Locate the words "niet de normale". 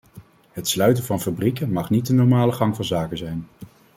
1.89-2.51